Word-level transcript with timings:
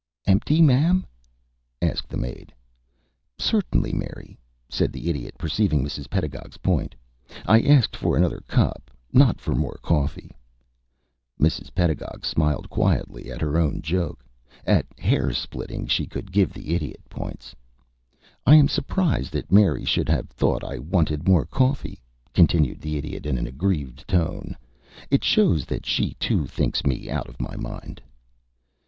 "Empty, 0.25 0.63
ma'am?" 0.63 1.05
asked 1.79 2.09
the 2.09 2.17
maid. 2.17 2.51
"Certainly, 3.37 3.93
Mary," 3.93 4.35
said 4.67 4.91
the 4.91 5.11
Idiot, 5.11 5.35
perceiving 5.37 5.83
Mrs. 5.83 6.09
Pedagog's 6.09 6.57
point. 6.57 6.95
"I 7.45 7.61
asked 7.61 7.95
for 7.95 8.17
another 8.17 8.39
cup, 8.47 8.89
not 9.13 9.39
for 9.39 9.53
more 9.53 9.77
coffee." 9.83 10.31
[Illustration: 11.39 11.39
"CERTAINLY. 11.43 11.43
I 11.43 11.45
ASKED 11.45 11.75
FOR 11.75 11.85
ANOTHER 11.85 11.93
CUP"] 11.93 12.01
Mrs. 12.01 12.01
Pedagog 12.01 12.25
smiled 12.65 12.69
quietly 12.71 13.31
at 13.31 13.41
her 13.41 13.57
own 13.59 13.81
joke. 13.83 14.25
At 14.65 14.85
hair 14.97 15.31
splitting 15.33 15.85
she 15.85 16.07
could 16.07 16.31
give 16.31 16.51
the 16.51 16.73
Idiot 16.73 17.07
points. 17.07 17.53
"I 18.47 18.55
am 18.55 18.67
surprised 18.69 19.31
that 19.33 19.51
Mary 19.51 19.85
should 19.85 20.09
have 20.09 20.31
thought 20.31 20.63
I 20.63 20.79
wanted 20.79 21.27
more 21.27 21.45
coffee," 21.45 22.01
continued 22.33 22.81
the 22.81 22.97
Idiot, 22.97 23.27
in 23.27 23.37
an 23.37 23.45
aggrieved 23.45 24.07
tone. 24.07 24.57
"It 25.11 25.23
shows 25.23 25.65
that 25.65 25.85
she 25.85 26.15
too 26.15 26.47
thinks 26.47 26.83
me 26.87 27.07
out 27.11 27.29
of 27.29 27.39
my 27.39 27.55
mind." 27.55 28.01